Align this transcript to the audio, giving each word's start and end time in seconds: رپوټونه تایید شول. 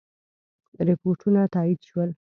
رپوټونه 0.87 1.41
تایید 1.53 1.79
شول. 1.87 2.09